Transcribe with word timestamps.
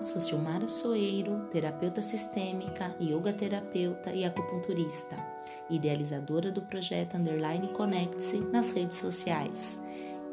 Sou 0.00 0.20
Silmara 0.20 0.68
Soeiro, 0.68 1.46
terapeuta 1.50 2.00
sistêmica, 2.00 2.94
yoga 3.00 3.32
terapeuta 3.32 4.12
e 4.12 4.24
acupunturista, 4.24 5.16
idealizadora 5.68 6.50
do 6.50 6.62
projeto 6.62 7.16
Underline 7.16 7.68
Connect-se 7.68 8.40
nas 8.40 8.70
redes 8.70 8.96
sociais 8.98 9.78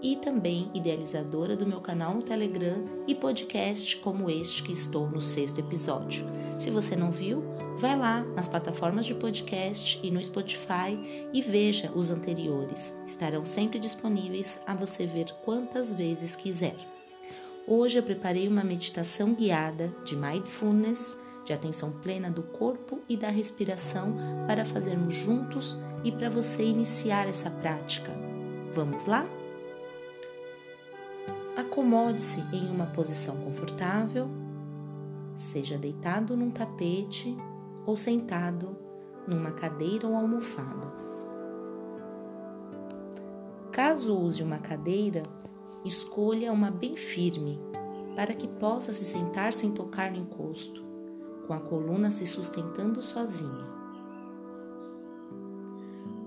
e 0.02 0.16
também 0.16 0.70
idealizadora 0.74 1.56
do 1.56 1.66
meu 1.66 1.82
canal 1.82 2.14
no 2.14 2.22
Telegram 2.22 2.86
e 3.08 3.14
podcast 3.14 3.98
como 3.98 4.30
este 4.30 4.64
que 4.64 4.72
estou 4.72 5.10
no 5.10 5.22
sexto 5.22 5.60
episódio. 5.60 6.26
Se 6.58 6.70
você 6.70 6.96
não 6.96 7.12
viu, 7.12 7.44
vai 7.78 7.98
lá 7.98 8.24
nas 8.36 8.48
plataformas 8.48 9.06
de 9.06 9.14
podcast 9.14 10.00
e 10.04 10.12
no 10.12 10.24
Spotify 10.24 11.28
e 11.34 11.42
veja 11.42 11.92
os 11.94 12.12
anteriores. 12.12 12.98
Estarão 13.06 13.44
sempre 13.44 13.80
disponíveis 13.80 14.60
a 14.66 14.74
você 14.74 15.06
ver 15.06 15.32
quantas 15.44 15.94
vezes 15.94 16.36
quiser. 16.36 16.76
Hoje 17.72 18.00
eu 18.00 18.04
preparei 18.04 18.48
uma 18.48 18.64
meditação 18.64 19.36
guiada 19.36 19.94
de 20.04 20.16
mindfulness, 20.16 21.16
de 21.46 21.54
atenção 21.54 21.92
plena 21.92 22.32
do 22.32 22.42
corpo 22.42 23.00
e 23.08 23.16
da 23.16 23.30
respiração 23.30 24.16
para 24.48 24.66
fazermos 24.66 25.14
juntos 25.14 25.78
e 26.04 26.12
para 26.12 26.32
você 26.32 26.64
iniciar 26.64 27.28
essa 27.28 27.52
prática. 27.52 28.12
Vamos 28.74 29.06
lá? 29.06 29.24
Acomode-se 31.56 32.44
em 32.52 32.72
uma 32.72 32.88
posição 32.88 33.36
confortável, 33.36 34.28
seja 35.38 35.78
deitado 35.78 36.36
num 36.36 36.50
tapete 36.50 37.38
ou 37.86 37.96
sentado 37.96 38.76
numa 39.28 39.52
cadeira 39.52 40.08
ou 40.08 40.16
almofada. 40.16 40.92
Caso 43.72 44.18
use 44.18 44.42
uma 44.42 44.58
cadeira, 44.58 45.22
escolha 45.86 46.52
uma 46.52 46.70
bem 46.70 46.96
firme, 46.96 47.60
para 48.16 48.34
que 48.34 48.48
possa 48.48 48.92
se 48.92 49.06
sentar 49.06 49.54
sem 49.54 49.72
tocar 49.72 50.12
no 50.12 50.18
encosto, 50.18 50.84
com 51.48 51.54
a 51.54 51.60
coluna 51.60 52.12
se 52.12 52.26
sustentando 52.26 53.02
sozinha. 53.02 53.68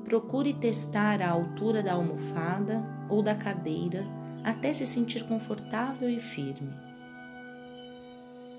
Procure 0.05 0.53
testar 0.55 1.21
a 1.21 1.31
altura 1.31 1.83
da 1.83 1.93
almofada 1.93 2.85
ou 3.09 3.23
da 3.23 3.35
cadeira 3.35 4.07
até 4.45 4.73
se 4.73 4.85
sentir 4.85 5.27
confortável 5.27 6.09
e 6.09 6.19
firme. 6.19 6.73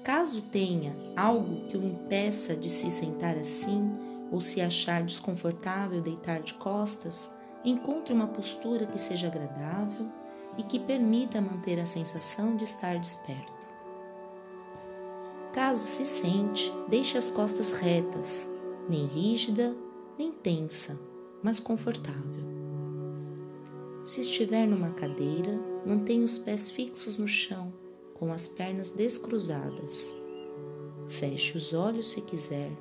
Caso 0.04 0.42
tenha 0.44 0.96
algo 1.16 1.66
que 1.68 1.78
o 1.78 1.84
impeça 1.84 2.56
de 2.56 2.70
se 2.70 2.90
sentar 2.90 3.38
assim 3.38 3.90
ou 4.32 4.42
se 4.42 4.62
achar 4.62 5.04
desconfortável 5.04 6.02
deitar 6.02 6.42
de 6.42 6.54
costas, 6.56 7.30
encontre 7.64 8.14
uma 8.14 8.28
postura 8.28 8.86
que 8.86 9.00
seja 9.00 9.28
agradável 9.28 10.08
e 10.58 10.64
que 10.64 10.80
permita 10.80 11.42
manter 11.42 11.80
a 11.80 11.86
sensação 11.86 12.56
de 12.56 12.64
estar 12.64 12.98
desperto. 13.00 13.68
Caso 15.52 15.86
se 15.86 16.04
sente, 16.04 16.72
deixe 16.88 17.18
as 17.18 17.30
costas 17.30 17.74
retas, 17.74 18.50
nem 18.90 19.06
rígida, 19.06 19.76
nem 20.18 20.32
tensa, 20.32 21.00
mas 21.44 21.60
confortável. 21.60 22.44
Se 24.04 24.22
estiver 24.22 24.68
numa 24.68 24.92
cadeira, 24.92 25.60
mantenha 25.86 26.24
os 26.24 26.38
pés 26.38 26.70
fixos 26.70 27.18
no 27.18 27.28
chão, 27.28 27.72
com 28.16 28.32
as 28.34 28.48
pernas 28.48 28.90
descruzadas. 28.90 30.14
Feche 31.08 31.56
os 31.56 31.74
olhos 31.74 32.10
se 32.10 32.22
quiser. 32.22 32.72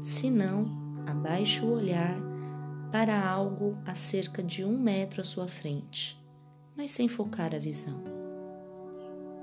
Se 0.00 0.30
não, 0.30 0.66
abaixe 1.06 1.64
o 1.64 1.72
olhar 1.72 2.18
para 2.90 3.28
algo 3.28 3.76
a 3.84 3.94
cerca 3.94 4.42
de 4.42 4.64
um 4.64 4.78
metro 4.78 5.20
à 5.20 5.24
sua 5.24 5.46
frente 5.46 6.21
mas 6.76 6.90
sem 6.90 7.08
focar 7.08 7.54
a 7.54 7.58
visão. 7.58 8.02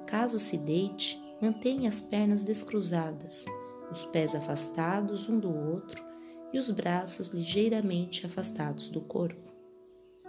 Caso 0.05 0.39
se 0.39 0.57
deite, 0.57 1.21
mantenha 1.41 1.87
as 1.87 2.01
pernas 2.01 2.43
descruzadas, 2.43 3.45
os 3.91 4.05
pés 4.05 4.35
afastados 4.35 5.29
um 5.29 5.39
do 5.39 5.53
outro 5.53 6.03
e 6.51 6.57
os 6.57 6.71
braços 6.71 7.27
ligeiramente 7.29 8.25
afastados 8.25 8.89
do 8.89 9.01
corpo, 9.01 9.53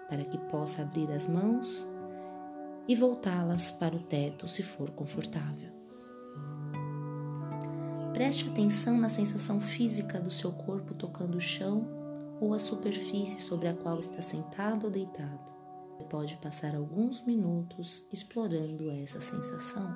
para 0.09 0.25
que 0.25 0.39
possa 0.51 0.83
abrir 0.83 1.11
as 1.11 1.27
mãos 1.27 1.91
e 2.87 2.95
voltá-las 2.95 3.71
para 3.71 3.97
o 3.97 4.01
teto 4.01 4.47
se 4.47 4.63
for 4.63 4.91
confortável. 4.91 5.71
Preste 8.13 8.49
atenção 8.49 8.99
na 8.99 9.09
sensação 9.09 9.61
física 9.61 10.21
do 10.21 10.31
seu 10.31 10.53
corpo 10.53 10.95
tocando 10.95 11.37
o 11.37 11.41
chão 11.41 11.87
ou 12.39 12.53
a 12.53 12.59
superfície 12.59 13.41
sobre 13.41 13.69
a 13.69 13.75
qual 13.75 13.99
está 13.99 14.21
sentado 14.21 14.85
ou 14.85 14.91
deitado 14.91 15.60
pode 16.01 16.37
passar 16.37 16.75
alguns 16.75 17.25
minutos 17.25 18.07
explorando 18.13 18.91
essa 18.91 19.21
sensação. 19.21 19.95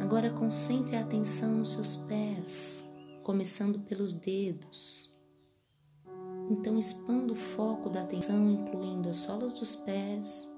Agora 0.00 0.30
concentre 0.30 0.96
a 0.96 1.02
atenção 1.02 1.52
nos 1.52 1.70
seus 1.70 1.96
pés, 1.96 2.84
começando 3.22 3.78
pelos 3.80 4.12
dedos. 4.12 5.16
Então 6.50 6.76
expanda 6.76 7.32
o 7.32 7.36
foco 7.36 7.88
da 7.88 8.02
atenção, 8.02 8.50
incluindo 8.50 9.08
as 9.08 9.18
solas 9.18 9.54
dos 9.54 9.76
pés, 9.76 10.48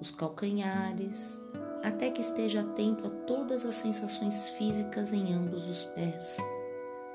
os 0.00 0.10
calcanhares, 0.10 1.38
até 1.82 2.10
que 2.10 2.22
esteja 2.22 2.62
atento 2.62 3.06
a 3.06 3.10
todas 3.10 3.66
as 3.66 3.74
sensações 3.74 4.48
físicas 4.48 5.12
em 5.12 5.34
ambos 5.34 5.68
os 5.68 5.84
pés, 5.84 6.38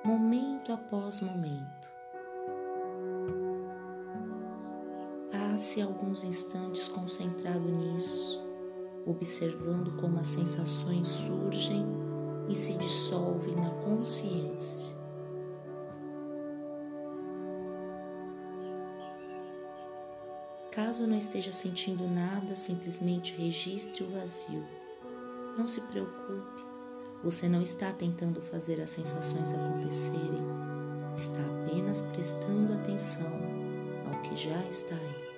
momento 0.05 0.71
após 0.71 1.21
momento. 1.21 1.98
Passe 5.59 5.81
alguns 5.81 6.23
instantes 6.23 6.87
concentrado 6.87 7.59
nisso, 7.59 8.41
observando 9.05 9.91
como 9.97 10.17
as 10.17 10.27
sensações 10.27 11.05
surgem 11.09 11.85
e 12.47 12.55
se 12.55 12.77
dissolvem 12.77 13.57
na 13.57 13.69
consciência. 13.69 14.95
Caso 20.71 21.05
não 21.05 21.17
esteja 21.17 21.51
sentindo 21.51 22.07
nada, 22.07 22.55
simplesmente 22.55 23.35
registre 23.35 24.05
o 24.05 24.11
vazio. 24.11 24.65
Não 25.57 25.67
se 25.67 25.81
preocupe, 25.81 26.63
você 27.21 27.49
não 27.49 27.61
está 27.61 27.91
tentando 27.91 28.41
fazer 28.41 28.79
as 28.79 28.91
sensações 28.91 29.51
acontecerem, 29.51 30.41
está 31.13 31.41
apenas 31.65 32.01
prestando 32.01 32.75
atenção 32.75 33.29
ao 34.09 34.21
que 34.21 34.37
já 34.37 34.57
está 34.69 34.95
aí. 34.95 35.28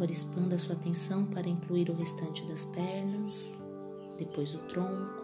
Agora 0.00 0.12
expanda 0.12 0.56
sua 0.56 0.74
atenção 0.76 1.26
para 1.26 1.46
incluir 1.46 1.90
o 1.90 1.94
restante 1.94 2.46
das 2.46 2.64
pernas, 2.64 3.58
depois 4.16 4.54
o 4.54 4.58
tronco, 4.60 5.22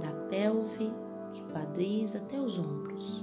da 0.00 0.10
pelve 0.30 0.90
e 1.34 1.52
quadris 1.52 2.16
até 2.16 2.40
os 2.40 2.58
ombros. 2.58 3.22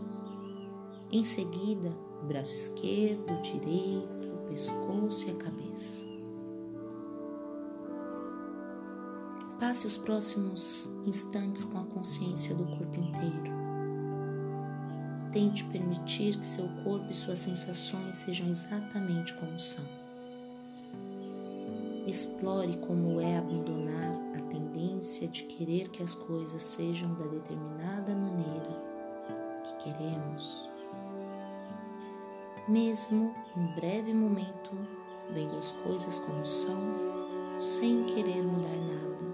Em 1.12 1.26
seguida, 1.26 1.92
o 2.22 2.28
braço 2.28 2.54
esquerdo, 2.54 3.42
direito, 3.42 4.30
o 4.30 4.48
pescoço 4.50 5.30
e 5.30 5.32
a 5.32 5.36
cabeça. 5.36 6.06
Passe 9.60 9.88
os 9.88 9.98
próximos 9.98 10.94
instantes 11.08 11.64
com 11.64 11.80
a 11.80 11.86
consciência 11.86 12.54
do 12.54 12.66
corpo 12.66 13.00
inteiro. 13.00 13.53
Tente 15.34 15.64
permitir 15.64 16.38
que 16.38 16.46
seu 16.46 16.70
corpo 16.84 17.08
e 17.10 17.14
suas 17.14 17.40
sensações 17.40 18.18
sejam 18.18 18.48
exatamente 18.50 19.34
como 19.34 19.60
são. 19.60 19.84
Explore 22.06 22.78
como 22.78 23.20
é 23.20 23.40
abandonar 23.40 24.14
a 24.38 24.42
tendência 24.52 25.28
de 25.28 25.46
querer 25.46 25.90
que 25.90 26.04
as 26.04 26.14
coisas 26.14 26.62
sejam 26.62 27.16
da 27.16 27.26
determinada 27.26 28.14
maneira 28.14 28.80
que 29.64 29.86
queremos. 29.86 30.70
Mesmo 32.68 33.34
um 33.58 33.74
breve 33.74 34.14
momento 34.14 34.72
vendo 35.34 35.58
as 35.58 35.72
coisas 35.72 36.20
como 36.20 36.46
são, 36.46 36.78
sem 37.60 38.04
querer 38.04 38.44
mudar 38.44 38.70
nada, 38.70 39.26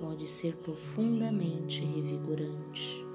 pode 0.00 0.26
ser 0.26 0.56
profundamente 0.56 1.84
revigorante. 1.84 3.09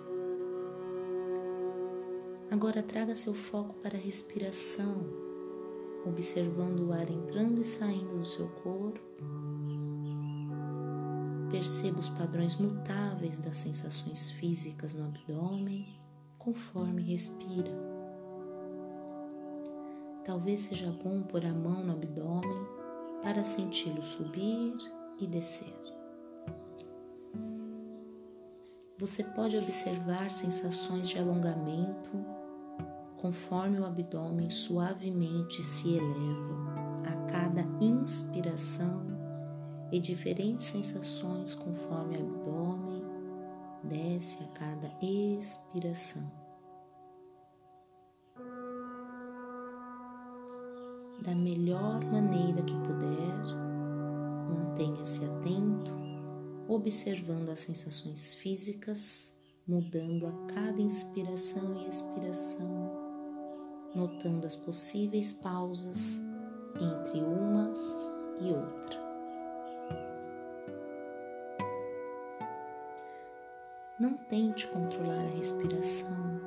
Agora 2.51 2.83
traga 2.83 3.15
seu 3.15 3.33
foco 3.33 3.75
para 3.81 3.97
a 3.97 4.01
respiração 4.01 5.25
observando 6.05 6.81
o 6.81 6.93
ar 6.93 7.09
entrando 7.09 7.59
e 7.59 7.63
saindo 7.63 8.17
do 8.17 8.25
seu 8.25 8.47
corpo. 8.47 9.01
Perceba 11.49 11.99
os 11.99 12.09
padrões 12.09 12.55
mutáveis 12.55 13.39
das 13.39 13.55
sensações 13.55 14.29
físicas 14.29 14.93
no 14.93 15.05
abdômen 15.05 15.99
conforme 16.37 17.01
respira. 17.01 17.71
Talvez 20.23 20.61
seja 20.61 20.91
bom 21.03 21.21
pôr 21.23 21.45
a 21.45 21.53
mão 21.53 21.83
no 21.83 21.93
abdômen 21.93 22.67
para 23.23 23.43
senti-lo 23.43 24.03
subir 24.03 24.75
e 25.19 25.25
descer. 25.25 25.84
Você 29.05 29.23
pode 29.23 29.55
observar 29.55 30.31
sensações 30.31 31.09
de 31.09 31.19
alongamento 31.19 32.25
conforme 33.17 33.79
o 33.79 33.85
abdômen 33.85 34.49
suavemente 34.49 35.61
se 35.61 35.89
eleva 35.89 36.73
a 37.05 37.31
cada 37.31 37.61
inspiração 37.79 39.05
e 39.91 39.99
diferentes 39.99 40.65
sensações 40.65 41.53
conforme 41.53 42.17
o 42.17 42.19
abdômen 42.19 43.03
desce 43.83 44.39
a 44.43 44.47
cada 44.57 44.91
expiração. 44.99 46.23
Da 51.21 51.35
melhor 51.35 52.03
maneira 52.05 52.63
que 52.63 52.73
puder, 52.79 53.43
mantenha-se 54.49 55.23
atento, 55.25 56.04
observando 56.67 57.49
as 57.49 57.59
sensações 57.59 58.33
físicas, 58.33 59.33
mudando 59.67 60.27
a 60.27 60.53
cada 60.53 60.81
inspiração 60.81 61.81
e 61.81 61.87
expiração, 61.87 62.91
notando 63.93 64.45
as 64.45 64.55
possíveis 64.55 65.33
pausas 65.33 66.21
entre 66.79 67.19
uma 67.19 67.73
e 68.41 68.51
outra. 68.51 69.05
Não 73.97 74.17
tente 74.17 74.67
controlar 74.67 75.23
a 75.23 75.35
respiração, 75.37 76.41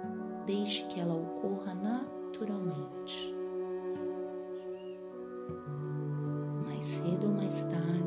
deixe 0.44 0.84
que 0.88 1.00
ela 1.00 1.14
ocorra 1.14 1.74
naturalmente. 1.74 3.34
Mais 6.66 6.84
cedo 6.84 7.26
ou 7.26 7.32
mais 7.32 7.62
tarde, 7.62 7.97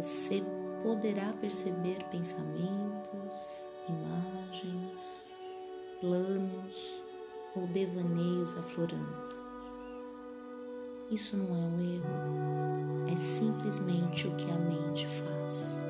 Você 0.00 0.44
poderá 0.84 1.32
perceber 1.40 1.98
pensamentos, 2.04 3.68
imagens, 3.88 5.28
planos 6.00 7.02
ou 7.56 7.66
devaneios 7.66 8.56
aflorando. 8.56 9.36
Isso 11.10 11.36
não 11.36 11.46
é 11.46 11.58
um 11.58 11.80
erro, 11.80 13.12
é 13.12 13.16
simplesmente 13.16 14.28
o 14.28 14.36
que 14.36 14.48
a 14.52 14.56
mente 14.56 15.04
faz. 15.08 15.80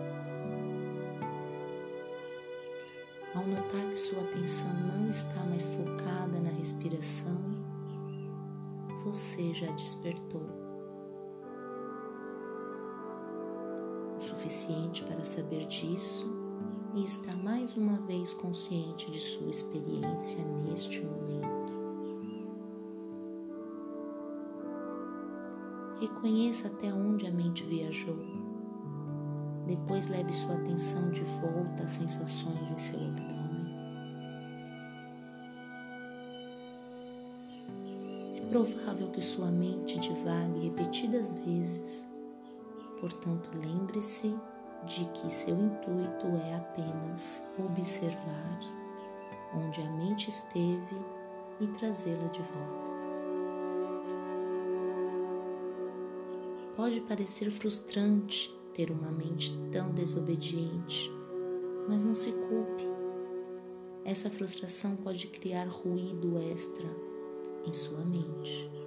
Ao 3.35 3.47
notar 3.47 3.91
que 3.91 3.97
sua 3.99 4.23
atenção 4.23 4.73
não 4.73 5.11
está 5.11 5.45
mais 5.45 5.67
focada 5.67 6.41
na 6.41 6.51
respiração, 6.51 7.37
você 9.05 9.53
já 9.53 9.71
despertou 9.73 10.68
suficiente 14.49 15.05
para 15.05 15.23
saber 15.25 15.67
disso 15.67 16.35
e 16.95 17.03
está 17.03 17.37
mais 17.37 17.77
uma 17.77 17.99
vez 18.07 18.33
consciente 18.33 19.11
de 19.11 19.21
sua 19.21 19.51
experiência 19.51 20.43
neste 20.65 21.03
momento. 21.03 21.49
Reconheça 26.01 26.69
até 26.69 26.93
onde 26.93 27.27
a 27.27 27.31
mente 27.31 27.63
viajou. 27.65 28.17
Depois 29.67 30.09
leve 30.09 30.33
sua 30.33 30.55
atenção 30.55 31.11
de 31.11 31.21
volta 31.21 31.83
às 31.85 31.91
sensações 31.91 32.73
em 32.73 32.79
seu 32.79 32.99
abdômen. 32.99 33.39
É 38.35 38.49
provável 38.49 39.11
que 39.11 39.21
sua 39.21 39.51
mente 39.51 39.99
divague 39.99 40.61
repetidas 40.61 41.33
vezes, 41.45 41.88
portanto, 43.01 43.51
lembre-se 43.55 44.35
de 44.85 45.05
que 45.07 45.33
seu 45.33 45.55
intuito 45.55 46.27
é 46.47 46.57
apenas 46.57 47.47
observar 47.59 48.59
onde 49.55 49.81
a 49.81 49.91
mente 49.93 50.29
esteve 50.29 50.97
e 51.61 51.67
trazê-la 51.69 52.29
de 52.29 52.43
volta. 52.43 52.99
Pode 56.77 57.01
parecer 57.01 57.51
frustrante 57.51 58.57
ter 58.73 58.91
uma 58.91 59.11
mente 59.11 59.53
tão 59.73 59.91
desobediente, 59.91 61.11
mas 61.89 62.05
não 62.05 62.15
se 62.15 62.31
culpe. 62.31 62.85
Essa 64.05 64.31
frustração 64.31 64.95
pode 64.97 65.27
criar 65.27 65.67
ruído 65.67 66.39
extra 66.39 66.87
em 67.67 67.73
sua 67.73 68.05
mente. 68.05 68.78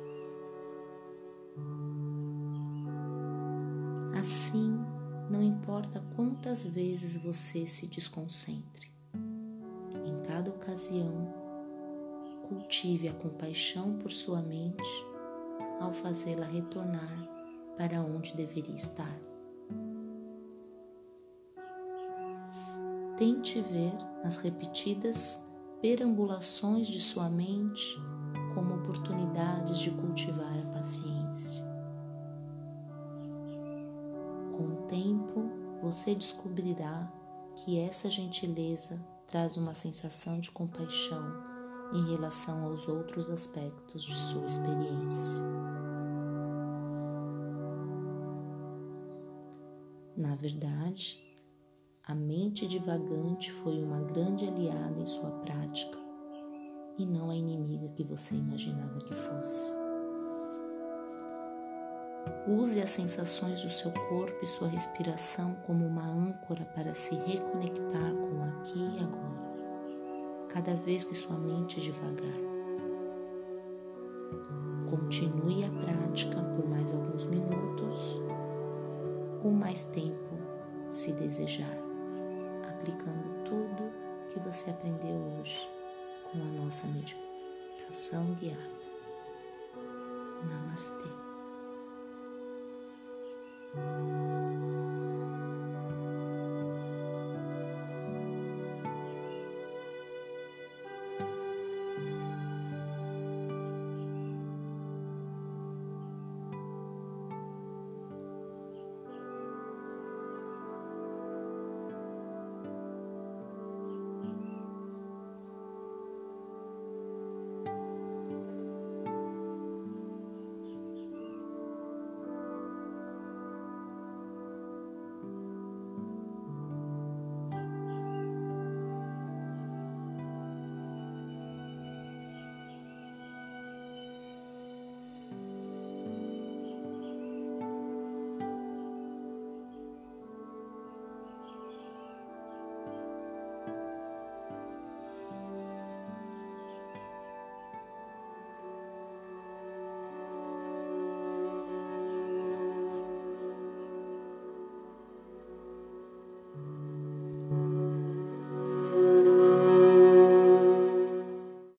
Assim, 4.21 4.77
não 5.31 5.41
importa 5.41 5.99
quantas 6.15 6.63
vezes 6.67 7.17
você 7.17 7.65
se 7.65 7.87
desconcentre, 7.87 8.91
em 9.15 10.21
cada 10.27 10.51
ocasião, 10.51 11.33
cultive 12.47 13.07
a 13.07 13.13
compaixão 13.15 13.97
por 13.97 14.11
sua 14.11 14.39
mente 14.43 15.07
ao 15.79 15.91
fazê-la 15.91 16.45
retornar 16.45 17.27
para 17.75 17.99
onde 18.03 18.35
deveria 18.35 18.75
estar. 18.75 19.19
Tente 23.17 23.59
ver 23.59 23.95
as 24.23 24.37
repetidas 24.37 25.39
perambulações 25.81 26.85
de 26.85 26.99
sua 26.99 27.27
mente 27.27 27.97
como 28.53 28.75
oportunidades 28.75 29.79
de 29.79 29.89
cultivar 29.89 30.59
a 30.59 30.73
paciência. 30.73 31.70
Tempo, 34.91 35.49
você 35.81 36.13
descobrirá 36.13 37.09
que 37.55 37.79
essa 37.79 38.09
gentileza 38.09 39.01
traz 39.27 39.55
uma 39.55 39.73
sensação 39.73 40.39
de 40.39 40.51
compaixão 40.51 41.23
em 41.93 42.11
relação 42.11 42.65
aos 42.65 42.87
outros 42.87 43.29
aspectos 43.29 44.03
de 44.03 44.15
sua 44.15 44.45
experiência. 44.45 45.39
Na 50.17 50.35
verdade, 50.35 51.23
a 52.05 52.13
mente 52.13 52.67
divagante 52.67 53.49
foi 53.51 53.81
uma 53.81 54.01
grande 54.01 54.45
aliada 54.45 54.99
em 54.99 55.05
sua 55.05 55.31
prática 55.39 55.97
e 56.97 57.05
não 57.05 57.29
a 57.29 57.35
inimiga 57.35 57.87
que 57.89 58.03
você 58.03 58.35
imaginava 58.35 58.99
que 58.99 59.15
fosse. 59.15 59.80
Use 62.47 62.81
as 62.81 62.89
sensações 62.89 63.61
do 63.61 63.69
seu 63.69 63.91
corpo 63.91 64.43
e 64.43 64.47
sua 64.47 64.67
respiração 64.67 65.55
como 65.65 65.85
uma 65.85 66.07
âncora 66.07 66.65
para 66.75 66.93
se 66.93 67.15
reconectar 67.15 68.13
com 68.13 68.39
o 68.39 68.43
aqui 68.43 68.79
e 68.79 69.03
agora, 69.03 70.47
cada 70.49 70.73
vez 70.75 71.03
que 71.03 71.15
sua 71.15 71.37
mente 71.37 71.79
devagar. 71.79 72.51
Continue 74.89 75.63
a 75.65 75.69
prática 75.69 76.41
por 76.41 76.67
mais 76.67 76.91
alguns 76.91 77.25
minutos 77.25 78.21
ou 79.43 79.51
mais 79.51 79.83
tempo 79.85 80.37
se 80.89 81.13
desejar, 81.13 81.77
aplicando 82.67 83.43
tudo 83.45 83.91
que 84.29 84.39
você 84.39 84.69
aprendeu 84.69 85.15
hoje 85.39 85.69
com 86.31 86.39
a 86.41 86.63
nossa 86.63 86.85
meditação 86.87 88.33
guiada. 88.39 88.81
Namastê. 90.49 91.30
Música 93.73 94.30